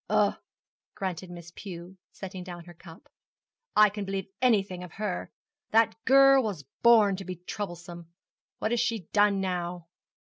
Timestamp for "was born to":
6.41-7.23